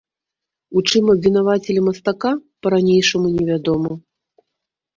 [0.79, 2.31] У чым абвінавацілі мастака,
[2.65, 3.91] па-ранейшаму невядома.